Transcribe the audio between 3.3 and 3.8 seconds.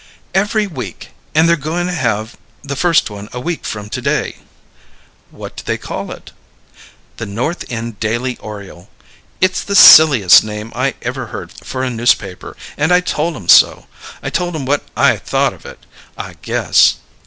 a week